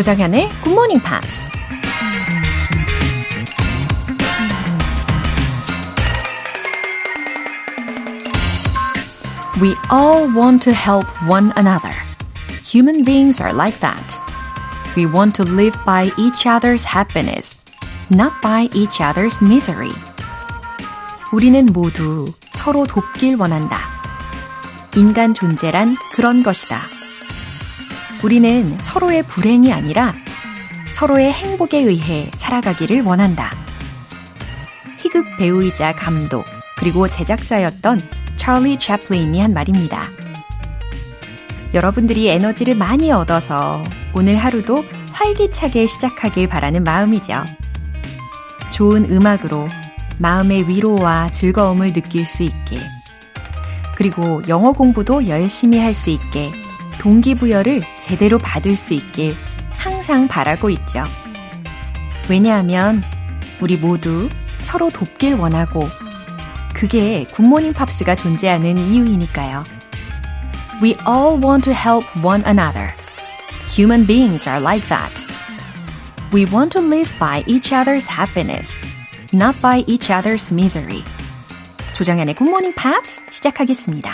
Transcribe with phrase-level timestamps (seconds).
[0.00, 1.48] 조정현의 Good Morning Pops.
[9.60, 11.94] We all want to help one another.
[12.62, 14.20] Human beings are like that.
[14.94, 17.54] We want to live by each other's happiness,
[18.10, 19.92] not by each other's misery.
[21.32, 23.78] 우리는 모두 서로 돕길 원한다.
[24.94, 26.80] 인간 존재란 그런 것이다.
[28.23, 30.13] 우리는 서로의 불행이 아니라
[30.93, 33.49] 서로의 행복에 의해 살아가기를 원한다.
[34.99, 36.45] 희극 배우이자 감독,
[36.77, 38.01] 그리고 제작자였던
[38.35, 40.03] 찰리 채플린이 한 말입니다.
[41.73, 47.45] 여러분들이 에너지를 많이 얻어서 오늘 하루도 활기차게 시작하길 바라는 마음이죠.
[48.71, 49.67] 좋은 음악으로
[50.19, 52.79] 마음의 위로와 즐거움을 느낄 수 있게,
[53.95, 56.51] 그리고 영어 공부도 열심히 할 수 있게,
[57.01, 59.35] 동기부여를 제대로 받을 수 있길
[59.71, 61.03] 항상 바라고 있죠.
[62.29, 63.03] 왜냐하면
[63.59, 65.89] 우리 모두 서로 돕길 원하고
[66.75, 69.63] 그게 굿모닝 팝스가 존재하는 이유이니까요.
[70.83, 72.93] We all want to help one another.
[73.75, 75.25] Human beings are like that.
[76.31, 78.77] We want to live by each other's happiness,
[79.33, 81.03] not by each other's misery.
[81.93, 84.11] 조정현의 굿모닝 팝스 시작하겠습니다.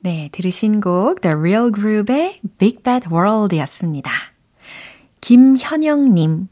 [0.00, 4.10] 네, 들으신 곡 The Real Group의 Big Bad World이었습니다.
[5.20, 6.48] 김현영님,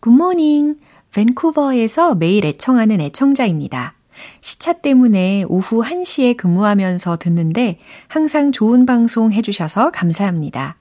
[0.00, 0.76] 굿모닝.
[1.12, 3.94] 밴쿠버에서 매일 애청하는 애청자입니다.
[4.40, 7.78] 시차 때문에 오후 1시에 근무하면서 듣는데
[8.08, 10.76] 항상 좋은 방송 해주셔서 감사합니다.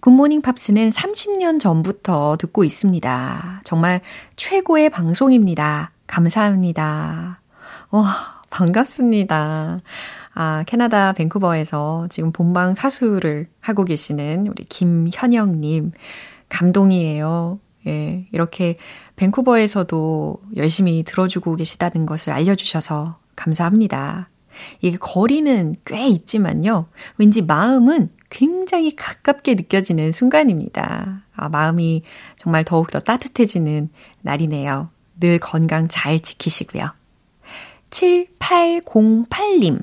[0.00, 3.62] 굿모닝 팝스는 30년 전부터 듣고 있습니다.
[3.64, 4.00] 정말
[4.36, 5.92] 최고의 방송입니다.
[6.06, 7.40] 감사합니다.
[7.90, 9.78] 와, 반갑습니다.
[10.34, 15.92] 아, 캐나다 밴쿠버에서 지금 본방 사수를 하고 계시는 우리 김현영님.
[16.48, 17.60] 감동이에요.
[17.86, 18.76] 예, 이렇게
[19.16, 24.28] 밴쿠버에서도 열심히 들어주고 계시다는 것을 알려주셔서 감사합니다.
[24.82, 26.86] 이게 거리는 꽤 있지만요.
[27.16, 31.22] 왠지 마음은 굉장히 가깝게 느껴지는 순간입니다.
[31.34, 32.02] 아, 마음이
[32.36, 33.88] 정말 더욱더 따뜻해지는
[34.22, 34.90] 날이네요.
[35.18, 36.99] 늘 건강 잘 지키시고요.
[37.90, 39.82] 7808님.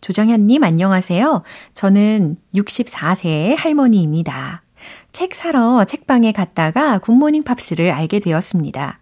[0.00, 1.42] 조정현님 안녕하세요.
[1.72, 4.62] 저는 64세의 할머니입니다.
[5.12, 8.98] 책 사러 책방에 갔다가 굿모닝 팝스를 알게 되었습니다.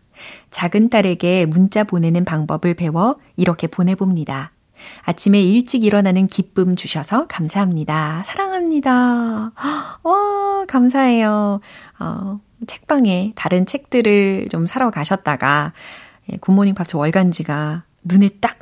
[0.51, 4.53] 작은 딸에게 문자 보내는 방법을 배워 이렇게 보내봅니다.
[5.03, 8.23] 아침에 일찍 일어나는 기쁨 주셔서 감사합니다.
[8.25, 9.53] 사랑합니다.
[10.03, 11.61] 와, 감사해요.
[11.99, 15.73] 어, 책방에 다른 책들을 좀 사러 가셨다가
[16.33, 18.59] 예, 굿모닝 팝스 월간지가 눈에 딱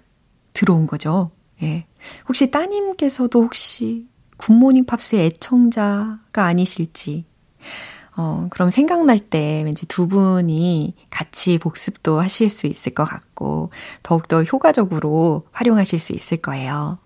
[0.53, 1.31] 들어온 거죠.
[1.62, 1.87] 예.
[2.28, 4.06] 혹시 따님께서도 혹시
[4.37, 7.25] 굿모닝 팝스의 애청자가 아니실지
[8.17, 13.71] 어, 그럼 생각날 때 왠지 두 분이 같이 복습도 하실 수 있을 것 같고,
[14.03, 16.99] 더욱더 효과적으로 활용하실 수 있을 거예요.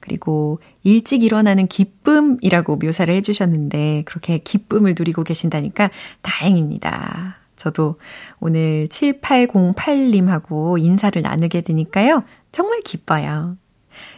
[0.00, 5.90] 그리고 일찍 일어나는 기쁨이라고 묘사를 해주셨는데, 그렇게 기쁨을 누리고 계신다니까
[6.22, 7.37] 다행입니다.
[7.58, 7.96] 저도
[8.40, 12.24] 오늘 7808님하고 인사를 나누게 되니까요.
[12.52, 13.56] 정말 기뻐요.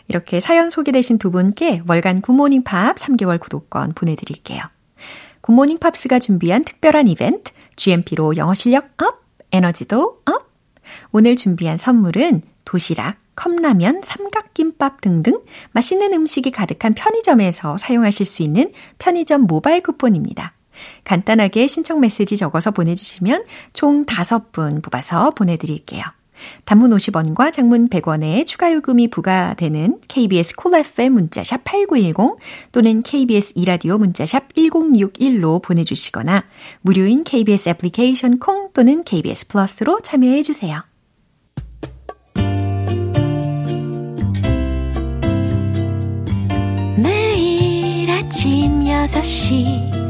[0.09, 4.63] 이렇게 사연 소개되신 두 분께 월간 굿모닝 팝 3개월 구독권 보내드릴게요.
[5.41, 10.51] 굿모닝 팝스가 준비한 특별한 이벤트, GMP로 영어 실력 up, 에너지도 up.
[11.13, 15.41] 오늘 준비한 선물은 도시락, 컵라면, 삼각김밥 등등
[15.73, 20.53] 맛있는 음식이 가득한 편의점에서 사용하실 수 있는 편의점 모바일 쿠폰입니다.
[21.05, 26.05] 간단하게 신청 메시지 적어서 보내주시면 총 5분 뽑아서 보내드릴게요.
[26.65, 32.39] 단문 50원과 장문 100원의 추가 요금이 부과되는 KBS cool FM 문자샵 8910
[32.73, 36.45] 또는 KBS 이라디오 문자샵 1061로 보내주시거나
[36.81, 40.83] 무료인 KBS 애플리케이션 콩 또는 KBS 플러스로 참여해 주세요.
[46.97, 50.10] 매일 아침 6시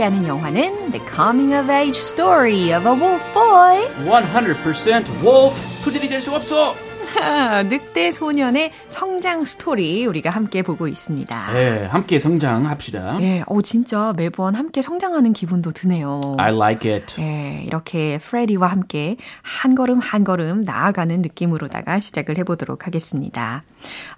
[0.00, 3.86] 함께하는 영화는 The Coming of Age Story of a Wolf Boy.
[4.32, 5.60] 100% wolf.
[5.84, 6.74] 그들이 될 수 없어.
[7.68, 11.39] 늑대 소년의 성장 스토리 우리가 함께 보고 있습니다.
[11.52, 13.18] 네, 함께 성장합시다.
[13.22, 16.20] 예, 오 진짜 매번 함께 성장하는 기분도 드네요.
[16.38, 17.20] I like it.
[17.20, 23.62] 예, 이렇게 프레디와 함께 한 걸음 한 걸음 나아가는 느낌으로다가 시작을 해보도록 하겠습니다.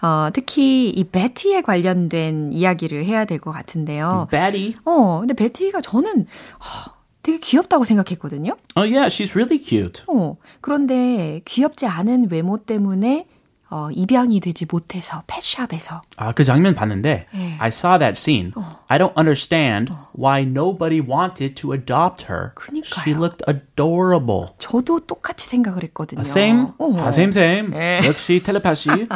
[0.03, 4.29] 어, 특히 이 베티에 관련된 이야기를 해야 될 것 같은데요.
[4.31, 4.77] Betty.
[4.85, 6.27] 어, 근데 베티가 저는
[6.59, 6.93] 어,
[7.23, 8.57] 되게 귀엽다고 생각했거든요.
[8.77, 10.05] Oh yeah, she's really cute.
[10.09, 13.27] 어, 그런데 귀엽지 않은 외모 때문에
[13.73, 17.57] 어, 입양이 되지 못해서 펫샵에서 아, 그 장면 봤는데 예.
[17.59, 18.53] I saw that scene.
[18.89, 22.53] I don't understand why nobody wanted to adopt her.
[22.55, 23.01] 그니까요.
[23.01, 24.49] She looked adorable.
[24.59, 26.21] 저도 똑같이 생각을 했거든요.
[26.21, 26.67] Same?
[26.77, 27.01] 어.
[27.01, 27.75] 아, same same.
[27.75, 28.07] 예.
[28.07, 29.09] 역시 텔레파시.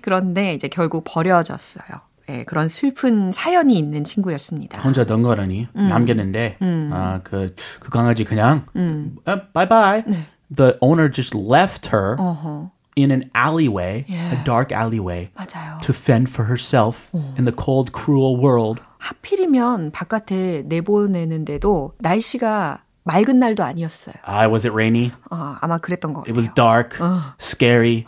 [0.00, 1.84] 그런데 이제 결국 버려졌어요.
[2.30, 4.80] 예, 그런 슬픈 사연이 있는 친구였습니다.
[4.80, 5.88] 혼자 덩거러니 음.
[5.88, 6.56] 남겼는데
[6.92, 9.16] 아, 그, 그 강아지 그냥 음.
[9.26, 10.02] 아, bye bye.
[10.06, 10.24] 네.
[10.54, 14.33] The owner just left her 어허, in an alleyway, Yeah.
[14.33, 15.79] a dark alleyway, 맞아요.
[15.81, 18.81] to fend for herself in the cold, cruel world.
[18.99, 24.15] 하필이면 바깥에 내보내는데도 날씨가 맑은 날도 아니었어요.
[24.27, 25.11] Uh, was it rainy?
[25.31, 26.35] 어, 아마 그랬던 것 It 같아요.
[26.35, 26.97] was dark,
[27.39, 28.05] scary.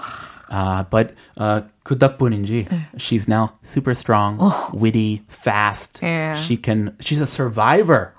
[0.51, 2.67] Uh, but uh, 그 덕분인지
[2.97, 4.39] she's now super strong,
[4.73, 5.99] witty, fast.
[6.01, 6.33] Yeah.
[6.33, 6.95] She can.
[6.99, 8.13] She's a survivor.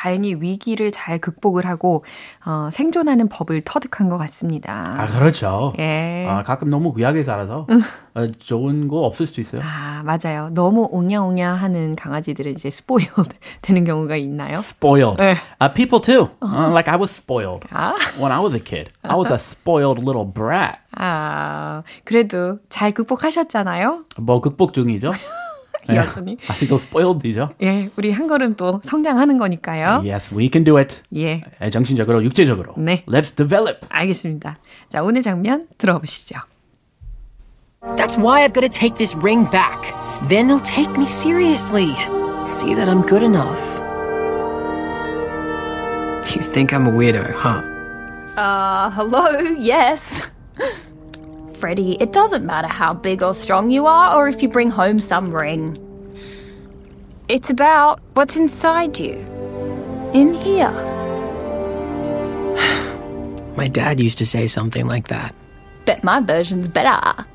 [0.00, 2.06] 다행히 위기를 잘 극복을 하고
[2.46, 4.94] 어, 생존하는 법을 터득한 것 같습니다.
[4.96, 5.74] 아 그렇죠.
[5.78, 6.24] 예.
[6.26, 7.66] 아, 가끔 너무 구약에 살아서
[8.14, 9.60] 어, 좋은 거 없을 수도 있어요.
[9.62, 10.48] 아, 맞아요.
[10.54, 13.24] 너무 옹냐옹냐 하는 강아지들은 이제 스포일드
[13.60, 14.54] 되는 경우가 있나요?
[14.54, 15.22] Spoiled.
[15.22, 15.36] 예.
[15.60, 16.30] Uh, people too.
[16.42, 18.90] Uh, like I was spoiled 아, when I was a kid.
[19.02, 20.78] I was a spoiled little brat.
[20.96, 24.06] 아, 그래도 잘 극복하셨잖아요.
[24.18, 25.12] 뭐 극복 중이죠.
[25.88, 26.36] 여전히.
[26.48, 27.50] 아직도 spoiled이죠.
[27.62, 30.02] 예, 우리 한 걸음 또 성장하는 거니까요.
[30.04, 30.98] Yes, we can do it.
[31.14, 32.74] 예, 에, 정신적으로, 육체적으로.
[32.76, 33.04] 네.
[33.06, 33.86] Let's develop.
[33.88, 34.58] 알겠습니다.
[34.88, 36.36] 자, 오늘 장면 들어보시죠.
[37.96, 39.80] That's why I've got to take this ring back.
[40.28, 41.94] Then they'll take me seriously.
[42.46, 43.58] See that I'm good enough.
[46.34, 47.62] You think I'm a weirdo, huh?
[48.36, 50.30] Uh, hello, yes.
[51.59, 54.99] Freddie, it doesn't matter how big or strong you are or if you bring home
[54.99, 55.77] some ring.
[57.27, 59.17] It's about what's inside you.
[60.13, 60.71] In here.
[63.55, 65.33] My dad used to say something like that.
[65.85, 67.25] Bet my version's better.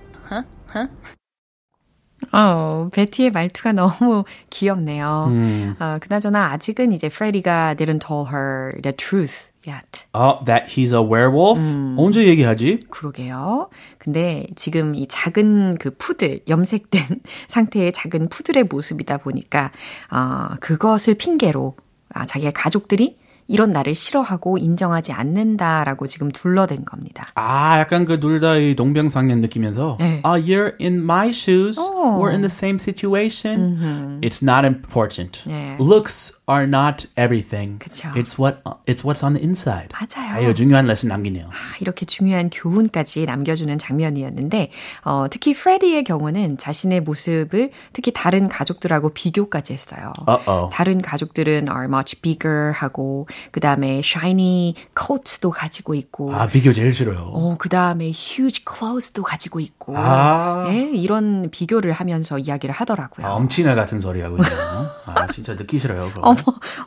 [2.32, 5.32] 어, 베티의 말투가 너무 귀엽네요.
[5.81, 10.06] 어, 그나저나 아직은 이제 프레디가 didn't tell her the truth Yet.
[10.13, 11.59] Oh, that he's a werewolf?
[11.97, 12.81] 언제 얘기하지?
[12.89, 13.69] 그러게요.
[13.97, 19.71] 근데 지금 이 작은 그 푸들, 염색된 상태의 작은 푸들의 모습이다 보니까,
[20.12, 21.75] 어, 그것을 핑계로,
[22.13, 23.17] 아, 자기의 가족들이
[23.47, 27.27] 이런 나를 싫어하고 인정하지 않는다라고 지금 둘러댄 겁니다.
[27.36, 30.19] 아, 약간 그 둘 다 이 동병상련 느끼면서 네.
[30.24, 31.79] 아, you're in my shoes.
[31.79, 32.17] 어.
[32.19, 34.19] We're in the same situation.
[34.22, 35.41] It's not important.
[35.46, 35.77] 네.
[35.79, 37.77] Looks are not everything.
[37.79, 38.10] 그쵸.
[38.15, 39.89] It's what it's what's on the inside.
[39.93, 40.34] 맞아요.
[40.36, 41.46] 아유, 중요한 레슨 남기네요.
[41.48, 44.72] 아, 이렇게 중요한 교훈까지 남겨주는 장면이었는데,
[45.03, 50.13] 어, 특히 프레디의 경우는 자신의 모습을 특히 다른 가족들하고 비교까지 했어요.
[50.27, 50.69] Uh-oh.
[50.72, 56.94] 다른 가족들은 are much bigger 하고, 그 다음에 shiny coats도 가지고 있고, 아, 비교 제일
[56.94, 57.32] 싫어요.
[57.34, 60.65] 어, 그 다음에 huge clothes도 가지고 있고, 아.
[60.70, 63.25] 예, 이런 비교를 하면서 이야기를 하더라고요.
[63.25, 64.58] 아, 엄친아 같은 소리 하고 있네요.
[65.06, 66.10] 아, 진짜 듣기 싫어요.
[66.13, 66.22] 그거.
[66.22, 66.38] 어머,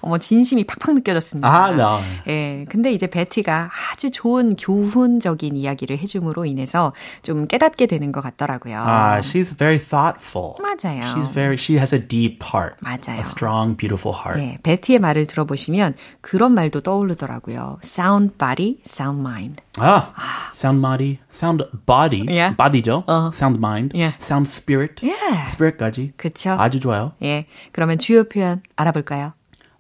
[0.01, 1.49] 어머, 진심이 팍팍 느껴졌습니다.
[1.49, 2.01] 아, 나.
[2.27, 8.79] 예, 근데 이제 베티가 아주 좋은 교훈적인 이야기를 해줌으로 인해서 좀 깨닫게 되는 것 같더라고요.
[8.79, 10.55] 아, she's very thoughtful.
[10.61, 11.03] 맞아요.
[11.15, 12.77] She's very she has a deep heart.
[12.83, 13.19] 맞아요.
[13.19, 14.41] A strong, beautiful heart.
[14.43, 17.79] 예, 베티의 말을 들어보시면 그런 말도 떠오르더라고요.
[17.83, 19.63] Sound body, sound mind.
[19.79, 20.13] 아,
[20.53, 22.57] sound body, sound body, Yeah.
[22.57, 23.05] body죠.
[23.33, 24.17] Sound mind, Yeah.
[24.23, 25.47] sound spirit, Yeah.
[25.51, 26.13] spirit까지.
[26.17, 26.53] 그쵸?
[26.59, 27.13] 아주 좋아요.
[27.23, 29.33] 예, 그러면 주요 표현 알아볼까요?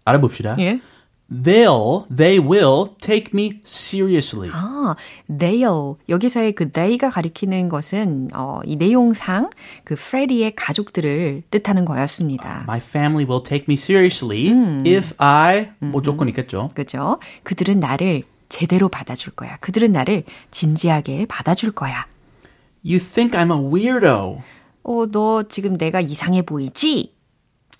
[0.05, 0.57] 알아봅시다.
[0.59, 0.81] 예.
[1.31, 4.51] They'll, they will take me seriously.
[4.51, 4.97] 아,
[5.29, 5.99] they'll.
[6.09, 9.51] 여기서의 그 they가 가리키는 것은, 어, 이 내용상
[9.85, 12.65] 그 프레디의 가족들을 뜻하는 거였습니다.
[12.67, 14.51] My family will take me seriously
[14.87, 16.71] if I 뭐 조건 있겠죠.
[16.75, 17.19] 그죠?
[17.43, 19.59] 그들은 나를 제대로 받아줄 거야.
[19.59, 22.07] 그들은 나를 진지하게 받아줄 거야.
[22.83, 24.41] You think I'm a weirdo.
[24.83, 27.18] 어, 너 지금 내가 이상해 보이지?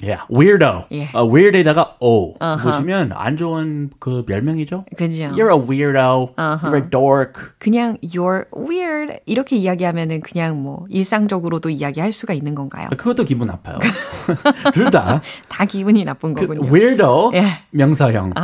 [0.01, 0.87] Yeah, weirdo.
[0.93, 1.09] 예.
[1.13, 4.85] 어, weird에다가 o 보시면 안 좋은 그 별명이죠.
[4.97, 5.25] 그죠.
[5.35, 6.35] You're a weirdo.
[6.37, 7.55] You're a dork.
[7.59, 12.89] 그냥 you're weird 이렇게 이야기하면은 그냥 뭐 일상적으로도 이야기할 수가 있는 건가요?
[12.97, 13.79] 그것도 기분 나빠요.
[14.73, 15.21] 둘 다.
[15.49, 16.73] 다 기분이 나쁜 그 거군요.
[16.73, 17.45] weirdo 예.
[17.71, 18.35] 명사형,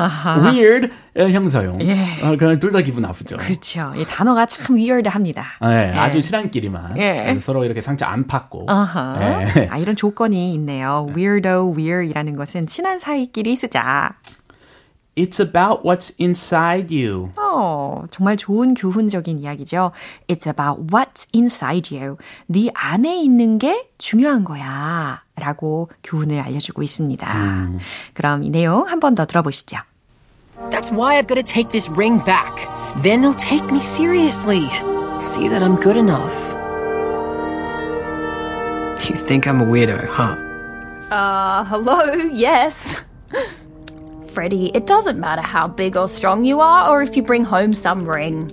[0.43, 1.81] weird 어, 형사형.
[1.83, 2.23] 예.
[2.23, 3.37] 어, 그럼 둘다 기분 나쁘죠.
[3.37, 3.93] 그렇죠.
[3.97, 5.45] 이 단어가 참 weird합니다.
[5.63, 7.39] 네, 아주 친한끼리만 예.
[7.41, 8.67] 서로 이렇게 상처 안 받고.
[9.21, 9.69] 예.
[9.71, 11.07] 아, 이런 조건이 있네요.
[11.15, 14.17] weirdo, weird이라는 것은 친한 사이끼리 쓰자.
[15.17, 17.31] It's about what's inside you.
[17.41, 19.93] 어, 정말 좋은 교훈적인 이야기죠.
[20.27, 22.17] It's about what's inside you.
[22.47, 25.23] 네 안에 있는 게 중요한 거야.
[25.37, 27.69] 라고 교훈을 알려주고 있습니다.
[28.15, 29.79] 그럼 이 내용 한 번 더 들어보시죠.
[30.71, 32.55] That's why I've got to take this ring back.
[33.03, 34.69] Then they'll take me seriously.
[35.23, 36.35] See that I'm good enough.
[39.05, 40.35] You think I'm a weirdo, huh?
[41.15, 43.05] Uh, hello, yes.
[44.29, 47.75] Freddy, it doesn't matter how big or strong you are or if you bring home
[47.75, 48.51] some ring.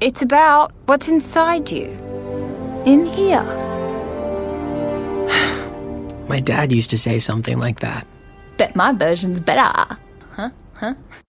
[0.00, 1.86] It's about what's inside you.
[2.86, 3.42] In here.
[6.28, 8.06] My dad used to say something like that.
[8.56, 9.98] Bet my version's better.
[10.82, 11.21] 아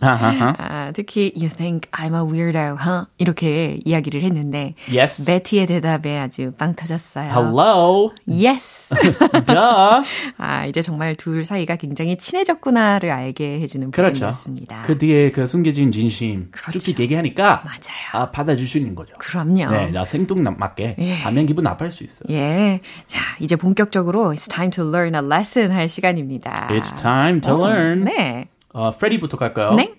[0.00, 0.54] 하하.
[0.58, 3.06] 아, 특히 you think I'm a weirdo, huh?
[3.18, 5.24] 이렇게 이야기를 했는데 Yes.
[5.24, 7.30] 베티의 대답에 아주 빵 터졌어요.
[7.30, 8.10] Hello.
[8.28, 8.88] Yes.
[9.46, 10.04] Duh.
[10.38, 14.12] 아, 이제 정말 둘 사이가 굉장히 친해졌구나를 알게 해주는 그렇죠.
[14.14, 14.82] 부분이었습니다.
[14.82, 16.78] 그 뒤에 그 숨겨진 진심 그렇죠.
[16.78, 18.24] 쭉쭉 얘기하니까 맞아요.
[18.24, 19.14] 아, 받아줄 수 있는 거죠.
[19.18, 19.70] 그럼요.
[19.70, 21.14] 네, 나 생뚱맞게 예.
[21.14, 22.26] 하면 기분 나빠할 수 있어요.
[22.30, 22.80] 예.
[23.06, 26.68] 자, 이제 본격적으로 It's time to learn a lesson 할 시간입니다.
[26.70, 28.04] It's time to 어, learn.
[28.04, 28.48] 네.
[28.75, 29.71] 어, 프레디부터 갈까요?
[29.71, 29.95] 네.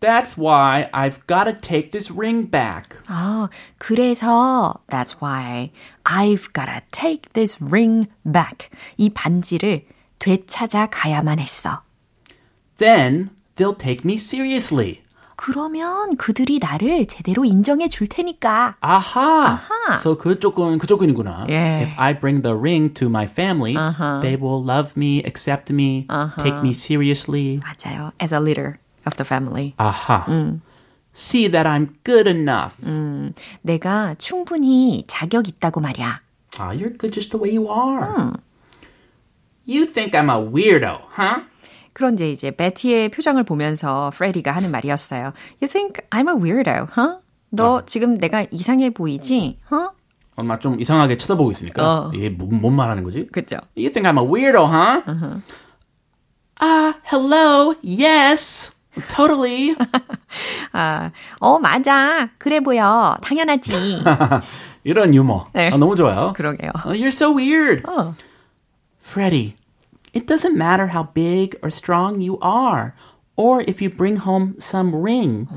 [0.00, 2.96] That's why I've got to take this ring back.
[3.06, 5.70] 아, 그래서 that's why
[6.04, 8.70] I've gotta take this ring back.
[8.96, 9.84] 이 반지를
[10.18, 11.82] 되찾아 가야만 했어.
[12.78, 15.02] Then they'll take me seriously.
[15.44, 18.76] 그러면 그들이 나를 제대로 인정해 줄 테니까.
[18.80, 19.60] 아하.
[19.98, 21.46] So 그 조건 그 조건이구나.
[21.48, 21.82] 예.
[21.82, 23.74] If I bring the ring to my family,
[24.20, 26.06] they will love me, accept me,
[26.38, 27.60] take me seriously.
[27.60, 28.12] 맞아요.
[28.20, 29.72] As a leader of the family.
[29.78, 30.26] 아하.
[31.14, 32.76] See that I'm good enough.
[33.62, 36.20] 내가 충분히 자격 있다고 말이야.
[36.58, 38.34] Ah, you're good just the way you are.
[39.64, 41.44] You think I'm a weirdo, huh?
[41.95, 45.31] 그런데 이제 베티의 표정을 보면서 프레디가 하는 말이었어요.
[45.61, 47.21] You think I'm a weirdo, huh?
[47.51, 49.59] 너 지금 내가 이상해 보이지?
[49.71, 49.95] huh?
[50.35, 52.11] 엄마 좀 이상하게 쳐다보고 있으니까 어.
[52.13, 53.27] 이게 뭔, 뭔 말하는 거지?
[53.31, 53.55] 그죠?
[53.77, 55.39] You think I'm a weirdo, huh?
[56.59, 58.75] Ah, hello, yes,
[59.15, 59.73] totally.
[60.73, 62.27] 아, 어, 맞아.
[62.37, 63.15] 그래 보여.
[63.21, 64.03] 당연하지.
[64.83, 65.47] 이런 유머.
[65.53, 65.69] 네.
[65.71, 66.33] 아, 너무 좋아요.
[66.35, 66.71] 그러게요.
[66.85, 67.83] Oh, you're so weird.
[67.87, 68.13] 어.
[69.01, 69.55] Freddie,
[70.14, 72.94] it doesn't matter how big or strong you are,
[73.36, 75.48] or if you bring home some ring.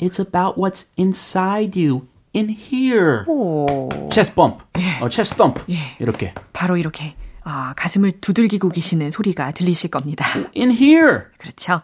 [0.00, 3.24] It's about what's inside you, in here.
[3.26, 4.62] 오, chest bump,
[5.00, 5.62] 어, chest thump.
[6.00, 6.34] 이렇게.
[6.52, 7.14] 바로 이렇게
[7.44, 10.24] 아, 가슴을 두들기고 계시는 소리가 들리실 겁니다.
[10.56, 11.24] In here.
[11.38, 11.82] 그렇죠.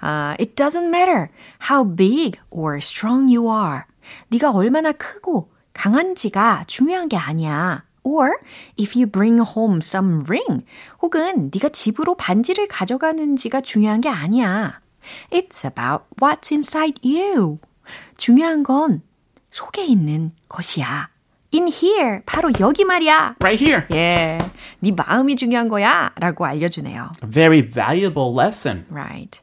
[0.00, 1.28] 아, it doesn't matter
[1.70, 3.82] how big or strong you are.
[4.28, 7.84] 네가 얼마나 크고 강한지가 중요한 게 아니야.
[8.02, 8.38] Or
[8.78, 10.64] if you bring home some ring.
[11.02, 14.80] 혹은 네가 집으로 반지를 가져가는지가 중요한 게 아니야.
[15.30, 17.58] It's about what's inside you.
[18.16, 19.02] 중요한 건
[19.50, 21.10] 속에 있는 것이야.
[21.54, 22.20] In here.
[22.26, 23.36] 바로 여기 말이야.
[23.40, 23.86] Right here.
[23.92, 24.38] 예.
[24.80, 26.12] 네 마음이 중요한 거야.
[26.16, 27.10] 라고 알려주네요.
[27.22, 28.84] A very valuable lesson.
[28.90, 29.40] Right.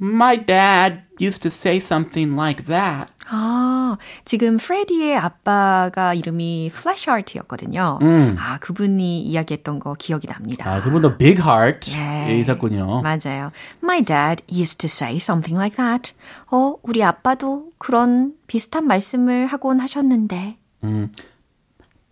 [0.00, 3.12] My dad used to say something like that.
[3.29, 7.99] 아, 지금 프레디의 아빠가 이름이 플래시하트였거든요.
[8.37, 10.69] 아, 그분이 이야기했던 거 기억이 납니다.
[10.71, 12.37] 아, 그분도 big heart 예.
[12.37, 13.01] 있었군요.
[13.01, 13.51] 맞아요.
[13.83, 16.13] My dad used to say something like that.
[16.51, 20.57] 어, 우리 아빠도 그런 비슷한 말씀을 하곤 하셨는데.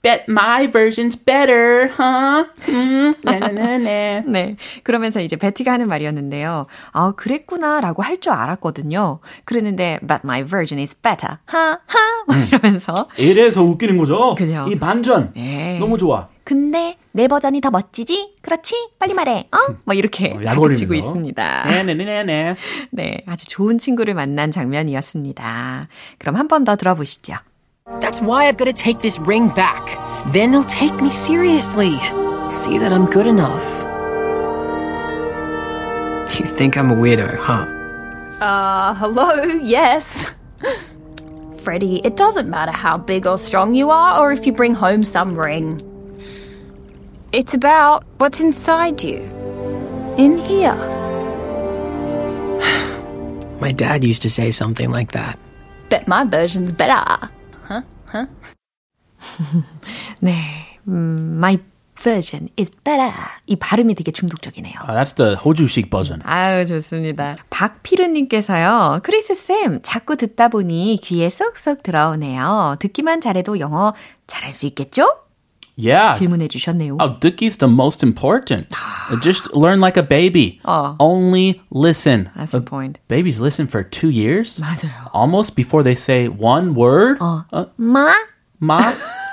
[0.03, 2.45] Bet my version's better, huh?
[2.67, 4.21] 음, 나나나나.
[4.27, 4.57] 네.
[4.83, 6.67] 그러면서 이제 베티가 하는 말이었는데요.
[6.91, 9.19] 아, 그랬구나 라고 할 줄 알았거든요.
[9.45, 11.37] 그랬는데, but my version is better.
[11.45, 11.99] 하, 하.
[12.27, 13.07] 막 이러면서.
[13.17, 14.35] 이래서 웃기는 거죠?
[14.35, 14.65] 그죠.
[14.69, 15.31] 이 반전.
[15.37, 15.77] 예.
[15.79, 16.27] 너무 좋아.
[16.43, 18.35] 근데 내 버전이 더 멋지지?
[18.41, 18.89] 그렇지?
[18.99, 19.47] 빨리 말해.
[19.53, 19.75] 어?
[19.85, 20.95] 뭐 이렇게 어, 야구치고 약올리면서.
[20.95, 21.65] 있습니다.
[21.69, 22.55] 네네네네.
[22.91, 25.87] 네, 아주 좋은 친구를 만난 장면이었습니다.
[26.19, 27.35] 그럼 한 번 더 들어보시죠.
[27.99, 29.83] That's why I've got to take this ring back.
[30.31, 31.97] Then they'll take me seriously.
[32.53, 33.63] See that I'm good enough.
[36.39, 37.65] You think I'm a weirdo, huh?
[38.43, 40.33] Uh, hello, yes.
[41.59, 45.03] Freddy, it doesn't matter how big or strong you are or if you bring home
[45.03, 45.79] some ring.
[47.31, 49.19] It's about what's inside you.
[50.17, 50.75] In here.
[53.59, 55.39] My dad used to say something like that.
[55.89, 57.29] Bet my version's better.
[60.21, 60.33] 네,
[60.87, 61.57] 음, my
[61.95, 63.11] version is better.
[63.47, 64.73] 이 발음이 되게 중독적이네요.
[64.81, 66.19] Uh, that's the 호주식 버전.
[66.23, 67.37] 아유, 좋습니다.
[67.49, 72.75] 박피르님께서요, 크리스쌤, 자꾸 듣다 보니 귀에 쏙쏙 들어오네요.
[72.79, 73.93] 듣기만 잘해도 영어
[74.27, 75.22] 잘할 수 있겠죠?
[75.80, 76.12] Yeah.
[76.18, 76.96] 질문해 주셨네요.
[76.98, 78.66] Oh, Dookie's the most important.
[78.74, 80.58] Uh, Just learn like a baby.
[80.64, 80.96] Oh.
[80.98, 82.30] Only listen.
[82.34, 82.98] That's the Uh, point.
[83.06, 84.58] Babies listen for two years.
[84.58, 85.06] 맞아요.
[85.14, 87.20] Almost before they say one word.
[87.20, 87.44] 어,
[87.78, 88.10] 마?
[88.63, 88.79] 마?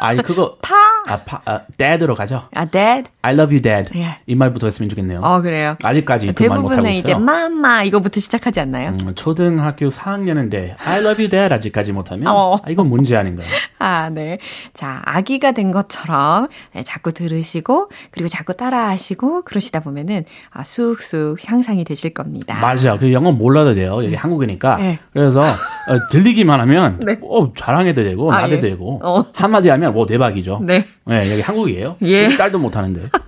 [0.01, 0.57] 아니, 그거.
[0.63, 0.75] 파?
[1.07, 2.43] 아, 파, 아, dad으로 가죠.
[2.55, 3.11] 아, dad?
[3.23, 3.91] I love you, dad.
[3.99, 4.19] 예.
[4.27, 5.21] 이 말부터 했으면 좋겠네요.
[5.23, 5.77] 어, 그래요.
[5.83, 6.91] 아직까지 그 대부분은.
[6.93, 8.93] 이제 마마 이거부터 시작하지 않나요?
[9.03, 12.57] 음, 초등학교 4학년인데 I love you, dad 아직까지 못하면 어.
[12.63, 13.47] 아, 이건 문제 아닌가요?
[13.79, 14.39] 아, 네.
[14.75, 21.85] 자, 아기가 된 것처럼 네, 자꾸 들으시고 그리고 자꾸 따라하시고 그러시다 보면은 아, 쑥쑥 향상이
[21.85, 22.59] 되실 겁니다.
[22.61, 22.97] 맞아.
[22.99, 24.05] 그 영어 몰라도 돼요.
[24.05, 24.77] 여기 한국이니까.
[24.77, 24.99] 네.
[25.13, 28.59] 그래서 어, 들리기만 하면 어, 자랑해도 되고 아, 나도 예.
[28.61, 29.20] 되고 어.
[29.35, 30.61] 한마디 하면 뭐 대박이죠.
[30.63, 30.85] 네.
[31.05, 31.97] 네, 여기 한국이에요.
[32.03, 32.29] 예.
[32.37, 33.09] 딸도 못 하는데.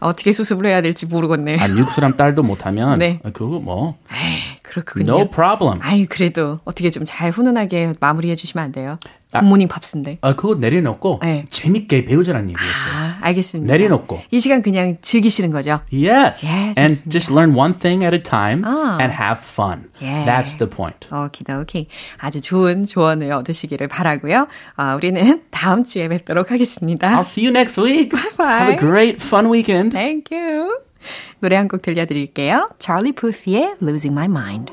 [0.00, 1.56] 어떻게 수습을 해야 될지 모르겠네.
[1.58, 3.20] 아, 미국 사람 딸도 못하면 네.
[3.24, 5.12] 어, 그거 뭐 에이, 그렇군요.
[5.18, 5.78] no problem.
[5.82, 8.98] 아이, 그래도 어떻게 좀 잘 훈훈하게 마무리해 주시면 안 돼요?
[9.32, 10.18] 굿모닝 팝스인데.
[10.20, 11.44] 아, 그거 내려놓고 네.
[11.50, 12.92] 재밌게 배우자는 얘기였어요.
[12.94, 13.72] 아, 알겠습니다.
[13.72, 14.20] 내려놓고.
[14.30, 15.80] 이 시간 그냥 즐기시는 거죠?
[15.92, 16.46] Yes.
[16.46, 17.10] 예, and 좋습니다.
[17.10, 18.98] just learn one thing at a time 아.
[19.00, 19.90] and have fun.
[20.02, 20.24] 예.
[20.26, 21.08] That's the point.
[21.12, 21.88] 오키도키.
[22.18, 24.46] 아주 좋은 조언을 얻으시기를 바라고요.
[24.76, 27.08] 아, 우리는 다음 주에 뵙도록 하겠습니다.
[27.16, 28.10] I'll see you next week.
[28.36, 28.46] bye.
[28.60, 29.90] Have a great fun weekend.
[29.96, 30.78] Thank you.
[31.40, 32.70] 노래 한 곡 들려드릴게요.
[32.78, 34.72] Charlie Puth의 Losing My Mind.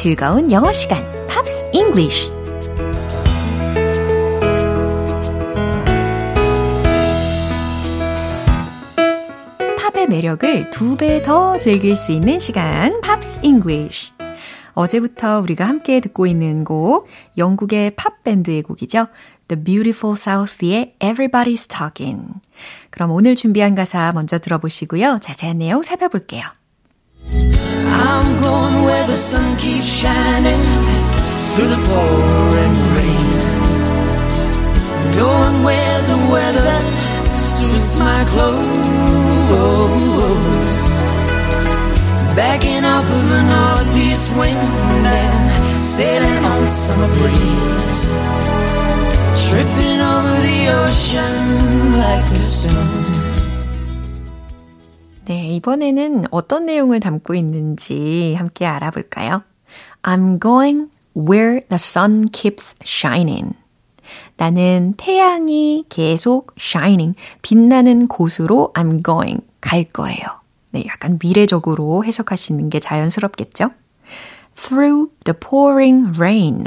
[0.00, 2.30] 즐거운 영어 시간, Pops English.
[9.76, 14.12] 팝의 매력을 두 배 더 즐길 수 있는 시간, Pops English.
[14.74, 19.08] 어제부터 우리가 함께 듣고 있는 곡, 영국의 팝 밴드의 곡이죠.
[19.48, 22.34] The Beautiful South의 Everybody's Talking.
[22.90, 25.18] 그럼 오늘 준비한 가사 먼저 들어보시고요.
[25.20, 26.44] 자세한 내용 살펴볼게요.
[27.86, 30.60] I'm going where the sun keeps shining
[31.50, 33.28] through the pouring rain.
[35.16, 36.80] Going where the weather
[37.34, 38.68] suits my clothes.
[42.34, 44.58] Backing off of the northeast wind
[45.06, 48.06] and sailing on summer breeze.
[49.48, 53.17] Tripping over the ocean like a stone.
[55.28, 59.42] 네, 이번에는 어떤 내용을 담고 있는지 함께 알아볼까요?
[60.02, 63.52] I'm going where the sun keeps shining.
[64.38, 70.22] 나는 태양이 계속 shining, 빛나는 곳으로 I'm going, 갈 거예요.
[70.70, 73.72] 네, 약간 미래적으로 해석하시는 게 자연스럽겠죠?
[74.56, 76.64] Through the pouring rain.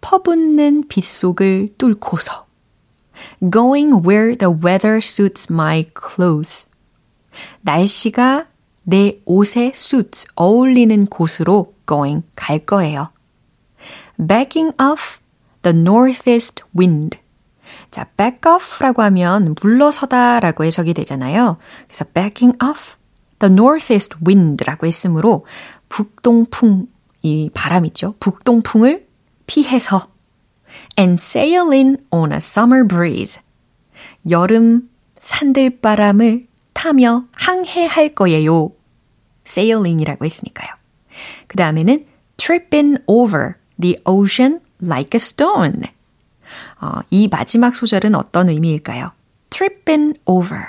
[0.00, 2.46] 퍼붓는 빗속을 뚫고서.
[3.52, 6.66] Going where the weather suits my clothes.
[7.62, 8.46] 날씨가
[8.82, 13.10] 내 옷에 suits, 어울리는 곳으로 going, 갈 거예요.
[14.18, 15.18] Backing off
[15.62, 17.18] the northeast wind.
[17.90, 21.56] 자, back off라고 하면 물러서다 라고 해석이 되잖아요.
[21.86, 22.96] 그래서 backing off
[23.38, 25.46] the northeast wind라고 했으므로
[25.88, 26.86] 북동풍,
[27.22, 28.14] 이 바람 있죠?
[28.20, 29.06] 북동풍을
[29.46, 30.08] 피해서
[30.98, 33.42] and sailing on a summer breeze.
[34.28, 36.46] 여름 산들바람을
[36.84, 38.70] 타며 항해할 거예요.
[39.46, 40.68] sailing이라고 했으니까요.
[41.46, 42.04] 그 다음에는
[42.36, 45.80] tripping over the ocean like a stone.
[46.82, 49.12] 어, 이 마지막 소절은 어떤 의미일까요?
[49.48, 50.62] tripping over.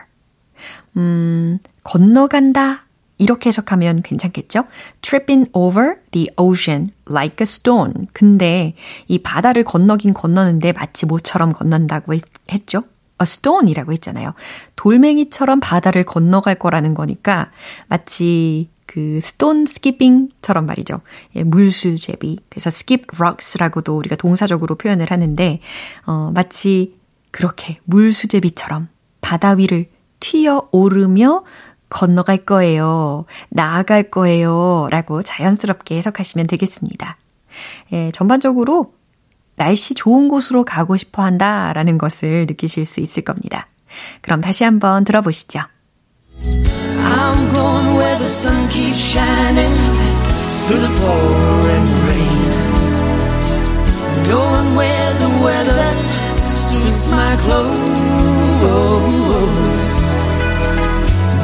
[0.95, 2.85] 음, 건너간다.
[3.17, 4.67] 이렇게 해석하면 괜찮겠죠?
[5.01, 8.07] tripping over the ocean like a stone.
[8.13, 8.73] 근데
[9.09, 12.83] 이 바다를 건너긴 건너는데 마치 모처럼 건넌다고 했, 했죠?
[13.23, 14.33] Stone이라고 했잖아요.
[14.75, 17.51] 돌멩이처럼 바다를 건너갈 거라는 거니까
[17.87, 21.01] 마치 그 stone skipping처럼 말이죠.
[21.35, 22.39] 예, 물수제비.
[22.49, 25.59] 그래서 skip rocks라고도 우리가 동사적으로 표현을 하는데
[26.05, 26.95] 어, 마치
[27.31, 28.87] 그렇게 물수제비처럼
[29.21, 31.43] 바다 위를 튀어 오르며
[31.89, 33.25] 건너갈 거예요.
[33.49, 34.87] 나아갈 거예요.
[34.91, 37.17] 라고 자연스럽게 해석하시면 되겠습니다.
[37.93, 38.93] 예, 전반적으로
[39.57, 43.67] 날씨 좋은 곳으로 가고 싶어 한다 라는 것을 느끼실 수 있을 겁니다.
[44.21, 45.61] 그럼 다시 한번 들어보시죠.
[47.05, 49.71] I'm going where the sun keeps shining
[50.65, 52.41] through the pouring rain.
[54.27, 55.93] Going where the weather
[56.45, 58.75] suits my clothes.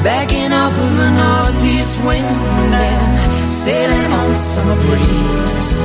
[0.04, 2.26] Backing off of the northeast wind
[2.74, 5.76] and sailing on summer breeze.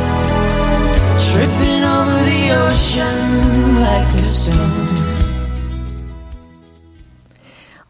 [1.30, 1.75] Tripping
[2.06, 5.06] over the ocean like a stone.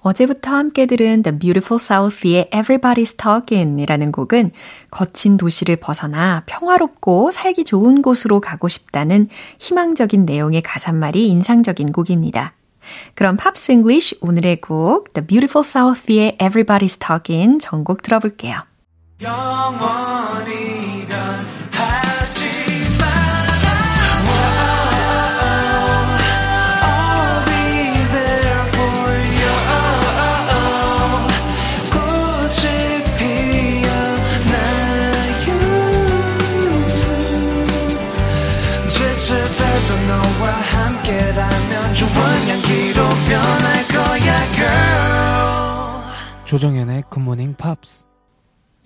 [0.00, 4.52] 어제부터 함께 들은 The Beautiful South의 Everybody's Talking 이라는 곡은
[4.90, 12.54] 거친 도시를 벗어나 평화롭고 살기 좋은 곳으로 가고 싶다는 희망적인 내용의 가사말이 인상적인 곡입니다.
[13.16, 18.60] 그럼 Pops English 오늘의 곡 The Beautiful South의 Everybody's Talking 전곡 들어볼게요.
[19.20, 20.95] 영원히
[46.46, 48.06] 조정현의 굿모닝 팝스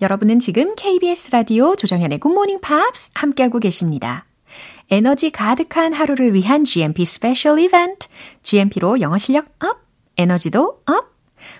[0.01, 4.25] 여러분은 지금 KBS 라디오 조정현의 굿모닝 팝스 함께하고 계십니다.
[4.89, 8.07] 에너지 가득한 하루를 위한 GMP 스페셜 이벤트
[8.41, 9.77] GMP로 영어 실력 up,
[10.17, 11.11] 에너지도 up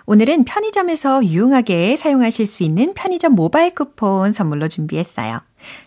[0.07, 5.41] 오늘은 편의점에서 유용하게 사용하실 수 있는 편의점 모바일 쿠폰 선물로 준비했어요.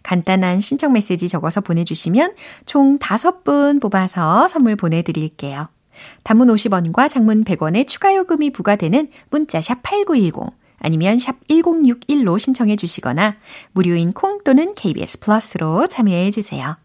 [0.04, 2.34] 간단한 신청 메시지 적어서 보내주시면
[2.66, 5.73] 총 5분 뽑아서 선물 보내드릴게요.
[6.22, 13.36] 단문 50원과 장문 100원의 추가 요금이 부과되는 문자 샵 8910 아니면 샵 1061로 신청해 주시거나
[13.72, 16.76] 무료인 콩 또는 KBS 플러스로 참여해 주세요.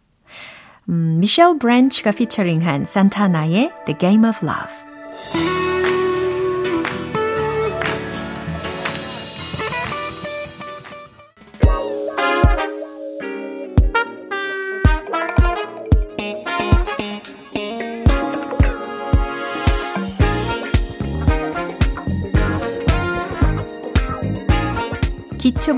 [0.87, 5.68] 음, 미셸 브랜치가 피처링한 산타나의 The Game of Love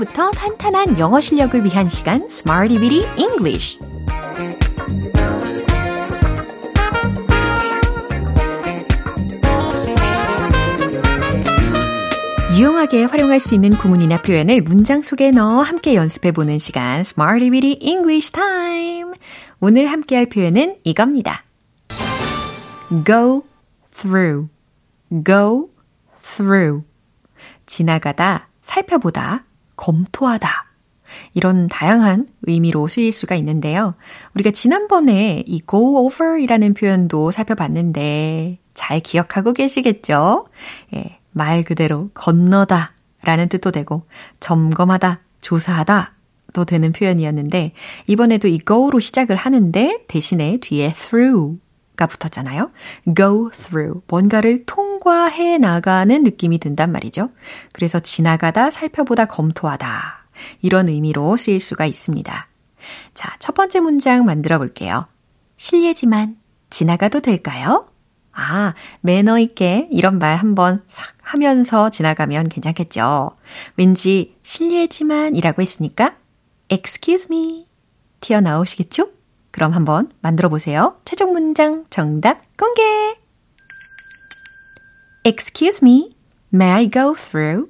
[0.02, 3.78] 기초부터 탄탄한 영어 실력을 위한 시간 Smarty Bitty English.
[12.56, 17.78] 유용하게 활용할 수 있는 구문이나 표현을 문장 속에 넣어 함께 연습해 보는 시간 Smarty Bitty
[17.80, 19.12] English Time.
[19.60, 21.44] 오늘 함께 할 표현은 이겁니다.
[23.06, 23.44] go
[23.94, 24.48] through.
[25.24, 25.70] Go
[26.20, 26.84] through.
[27.66, 29.44] 지나가다 살펴보다
[29.82, 30.66] 검토하다.
[31.34, 33.94] 이런 다양한 의미로 쓰일 수가 있는데요.
[34.34, 40.46] 우리가 지난번에 이 go over 이라는 표현도 살펴봤는데 잘 기억하고 계시겠죠?
[40.94, 42.92] 예, 말 그대로 건너다
[43.24, 44.06] 라는 뜻도 되고
[44.38, 46.14] 점검하다, 조사하다
[46.54, 47.72] 도 되는 표현이었는데
[48.06, 51.58] 이번에도 이 go로 시작을 하는데 대신에 뒤에 through
[51.96, 52.70] 가 붙었잖아요.
[53.16, 54.00] go through.
[54.08, 57.30] 뭔가를 통 과해 나가는 느낌이 든단 말이죠.
[57.72, 60.26] 그래서 지나가다, 살펴보다, 검토하다.
[60.60, 62.48] 이런 의미로 쓰일 수가 있습니다.
[63.12, 65.06] 자, 첫 번째 문장 만들어 볼게요.
[65.56, 66.36] 실례지만
[66.70, 67.88] 지나가도 될까요?
[68.32, 73.32] 아, 매너 있게 이런 말 한번 싹 하면서 지나가면 괜찮겠죠.
[73.76, 76.14] 왠지 실례지만 이라고 했으니까
[76.70, 77.66] excuse me
[78.20, 79.10] 튀어나오시겠죠?
[79.50, 80.96] 그럼 한번 만들어 보세요.
[81.04, 82.82] 최종 문장 정답 공개!
[85.24, 86.16] Excuse me,
[86.52, 87.68] may I go through?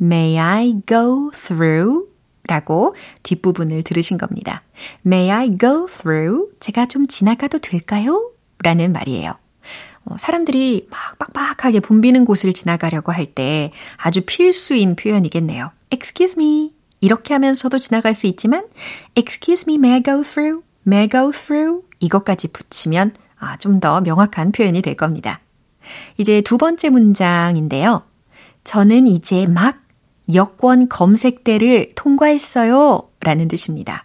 [0.00, 2.06] May I go through?
[2.44, 2.94] 라고
[3.24, 4.62] 뒷부분을 들으신 겁니다.
[5.04, 6.52] May I go through?
[6.60, 8.30] 제가 좀 지나가도 될까요?
[8.62, 9.34] 라는 말이에요.
[10.04, 15.72] 어, 사람들이 막 빡빡하게 붐비는 곳을 지나가려고 할 때 아주 필수인 표현이겠네요.
[15.90, 16.72] Excuse me.
[17.00, 18.64] 이렇게 하면서도 지나갈 수 있지만,
[19.16, 20.62] Excuse me, may I go through?
[20.86, 25.40] may go through 이것까지 붙이면 아, 좀더 명확한 표현이 될 겁니다.
[26.16, 28.02] 이제 두 번째 문장인데요.
[28.64, 29.82] 저는 이제 막
[30.34, 33.02] 여권 검색대를 통과했어요.
[33.20, 34.04] 라는 뜻입니다.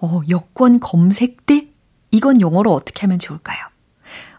[0.00, 1.68] 어, 여권 검색대?
[2.10, 3.58] 이건 영어로 어떻게 하면 좋을까요?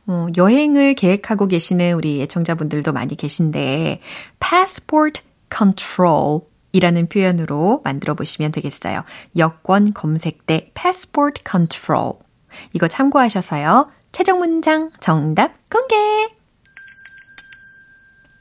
[0.08, 4.00] 어, 여행을 계획하고 계시는 우리 애청자분들도 많이 계신데,
[4.40, 5.22] passport
[5.54, 9.04] control 이라는 표현으로 만들어 보시면 되겠어요.
[9.38, 12.14] 여권 검색대 passport control.
[12.74, 13.90] 이거 참고하셔서요.
[14.12, 16.37] 최종 문장 정답 공개!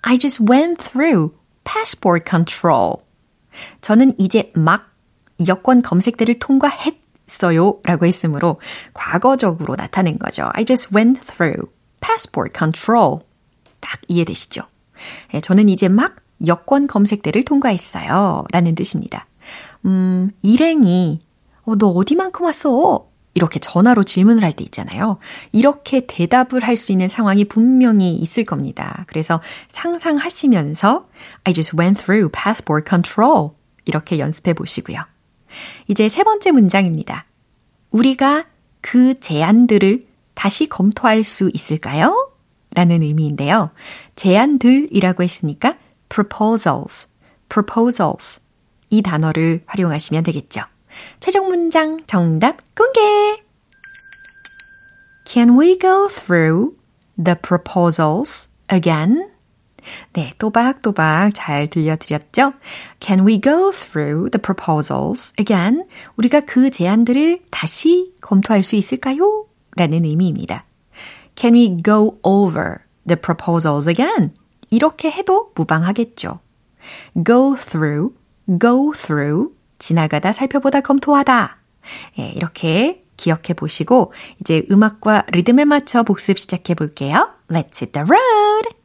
[0.07, 2.99] I just went through passport control.
[3.81, 4.92] 저는 이제 막
[5.49, 7.81] 여권 검색대를 통과했어요.
[7.83, 8.61] 라고 했으므로
[8.95, 10.49] 과거적으로 나타낸 거죠.
[10.53, 11.69] I just went through
[12.01, 13.19] passport control.
[13.81, 14.62] 딱 이해되시죠?
[15.33, 16.16] 네, 저는 이제 막
[16.47, 18.45] 여권 검색대를 통과했어요.
[18.53, 19.27] 라는 뜻입니다.
[19.87, 21.19] 음, 일행이,
[21.64, 23.09] 어, 너 어디만큼 왔어?
[23.37, 25.18] 이렇게 전화로 질문을 할 때 있잖아요.
[25.53, 29.05] 이렇게 대답을 할 수 있는 상황이 분명히 있을 겁니다.
[29.07, 31.07] 그래서 상상하시면서
[31.44, 33.51] I just went through passport control.
[33.85, 35.05] 이렇게 연습해 보시고요.
[35.87, 37.27] 이제 세 번째 문장입니다.
[37.90, 38.46] 우리가
[38.81, 42.31] 그 제안들을 다시 검토할 수 있을까요?
[42.75, 43.70] 라는 의미인데요.
[44.16, 45.77] 제안들이라고 했으니까
[46.09, 47.09] proposals,
[47.49, 48.40] proposals
[48.90, 50.62] 이 단어를 활용하시면 되겠죠.
[51.21, 53.43] 최종 문장 정답 공개!
[55.27, 56.77] Can we go through
[57.17, 59.29] the proposals again?
[60.13, 62.55] 네, 또박또박 잘 들려드렸죠?
[63.01, 65.85] Can we go through the proposals again?
[66.17, 69.47] 우리가 그 제안들을 다시 검토할 수 있을까요?
[69.77, 70.65] 라는 의미입니다.
[71.37, 74.33] Can we go over the proposals again?
[74.71, 76.41] 이렇게 해도 무방하겠죠.
[77.25, 78.15] go through,
[78.61, 81.57] go through, 지나가다, 살펴보다, 검토하다.
[82.19, 87.31] 예, 이렇게 기억해 보시고 이제 음악과 리듬에 맞춰 복습 시작해 볼게요.
[87.49, 88.77] Let's hit the road!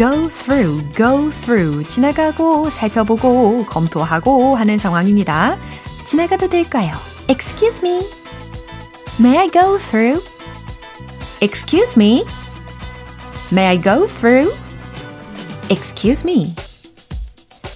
[0.00, 1.86] go through, go through.
[1.86, 5.58] 지나가고, 살펴보고, 검토하고 하는 상황입니다.
[6.06, 6.94] 지나가도 될까요?
[7.28, 8.00] Excuse me.
[9.20, 10.24] May I go through?
[11.42, 12.24] Excuse me.
[13.51, 14.51] May I go through?
[15.69, 16.53] Excuse me.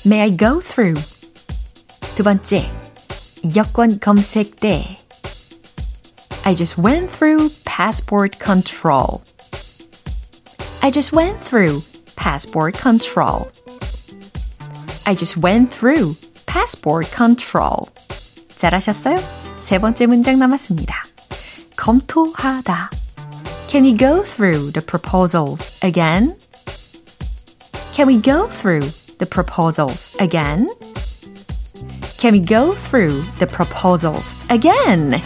[0.06, 0.96] May I go through?
[2.16, 2.70] 두 번째,
[3.56, 4.98] 여권 검색대.
[6.46, 9.22] I just went through passport control.
[10.82, 11.84] I just went through
[12.16, 13.52] passport control.
[15.06, 17.88] I just went through passport control.
[18.56, 19.18] 잘하셨어요?
[19.60, 21.04] 세 번째 문장 남았습니다.
[21.78, 22.90] 검토하다.
[23.75, 26.37] Can we go through the proposals again?
[27.93, 28.87] Can we go through
[29.19, 30.69] the proposals again?
[32.17, 35.21] Can we go through the proposals again?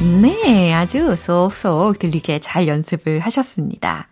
[0.00, 4.08] 네, 아주 쏙쏙 들리게 잘 연습을 하셨습니다.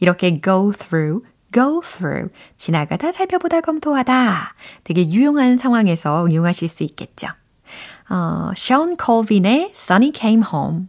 [0.00, 4.54] 이렇게 go through, go through, 지나가다, 살펴보다, 검토하다.
[4.84, 7.28] 되게 유용한 상황에서 응용하실 수 있겠죠.
[8.10, 10.88] 어, Sean Colvin의 Sunny Came Home.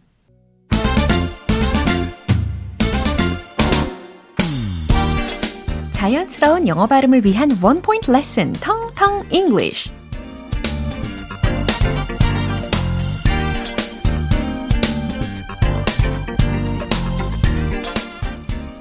[5.90, 9.90] 자연스러운 영어 발음을 위한 원 포인트 레슨, 텅텅 English.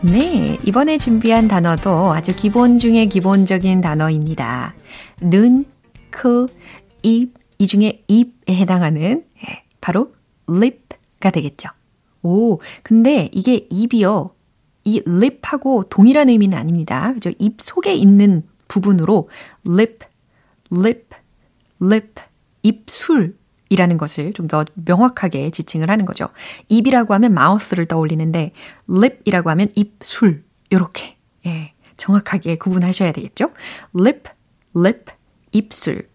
[0.02, 4.76] 네, 이번에 준비한 단어도 아주 기본 중에 기본적인 단어입니다.
[5.22, 5.66] 눈,
[6.14, 6.48] 코,
[7.02, 10.14] 입, 이 중에 입에 해당하는 예, 바로
[10.50, 11.70] lip가 되겠죠.
[12.24, 14.32] 오, 근데 이게 입이요.
[14.84, 17.12] 이 lip하고 동일한 의미는 아닙니다.
[17.14, 17.32] 그죠?
[17.40, 19.30] 입 속에 있는 부분으로
[19.68, 20.06] lip,
[20.72, 21.06] lip,
[21.82, 22.22] lip,
[22.64, 23.38] 입술
[23.70, 26.30] 이라는 것을 좀 더 명확하게 지칭을 하는 거죠.
[26.70, 28.52] 입이라고 하면 마우스를 떠올리는데
[28.90, 33.52] lip이라고 하면 입술 요렇게 예, 정확하게 구분하셔야 되겠죠.
[33.96, 34.30] lip,
[34.76, 35.12] lip,
[35.52, 36.08] 입술,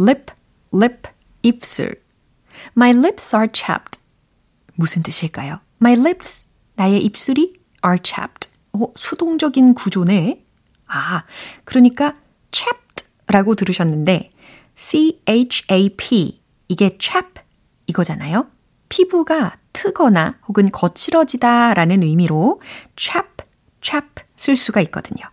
[0.00, 0.32] lip,
[0.72, 1.08] lip,
[1.42, 2.02] 입술.
[2.76, 3.98] My lips are chapped.
[4.74, 5.60] 무슨 뜻일까요?
[5.80, 7.54] My lips, 나의 입술이
[7.84, 8.48] are chapped.
[8.72, 10.44] 어, 수동적인 구조네.
[10.88, 11.24] 아,
[11.64, 12.16] 그러니까
[12.52, 14.32] chapped라고 들으셨는데
[14.74, 17.40] C-H-A-P 이게 chap
[17.86, 18.48] 이거잖아요.
[18.88, 22.60] 피부가 트거나 혹은 거칠어지다 라는 의미로
[22.96, 23.28] chap,
[23.80, 25.24] chap 쓸 수가 있거든요.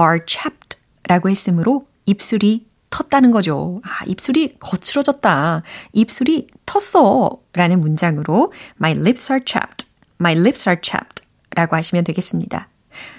[0.00, 3.80] are chapped 라고 했으므로 입술이 텄다는 거죠.
[3.84, 5.62] 아, 입술이 거칠어졌다.
[5.92, 7.40] 입술이 텄어.
[7.54, 9.86] 라는 문장으로 My lips are chapped.
[10.20, 11.24] My lips are chapped.
[11.54, 12.68] 라고 하시면 되겠습니다.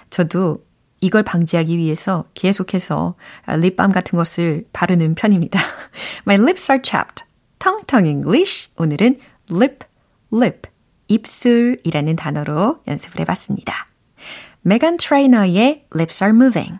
[0.10, 0.64] 저도
[1.02, 3.16] 이걸 방지하기 위해서 계속해서
[3.60, 5.60] 립밤 같은 것을 바르는 편입니다.
[6.26, 7.26] My lips are chapped.
[7.60, 8.70] 텅텅 English.
[8.78, 9.18] 오늘은
[9.52, 9.86] lip,
[10.34, 10.70] lip,
[11.08, 13.88] 입술이라는 단어로 연습을 해봤습니다.
[14.62, 16.80] 메간 트레이너의 Lips are moving.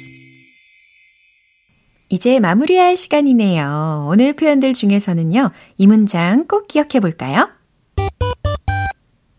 [2.11, 4.07] 이제 마무리할 시간이네요.
[4.09, 7.49] 오늘 표현들 중에서는요, 이 문장 꼭 기억해 볼까요?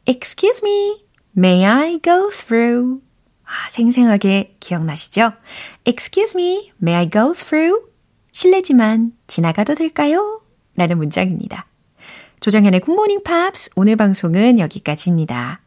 [0.06, 1.02] Excuse me,
[1.36, 3.00] may I go through?
[3.44, 5.34] 아, 생생하게 기억나시죠?
[5.84, 7.88] Excuse me, may I go through?
[8.32, 10.40] 실례지만 지나가도 될까요?
[10.74, 11.66] 라는 문장입니다.
[12.40, 15.60] 조정현의 굿모닝 팝스 오늘 방송은 여기까지입니다.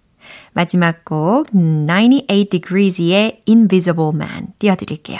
[0.54, 5.20] 마지막 곡 98 Degrees의 Invisible Man 띄워드릴게요.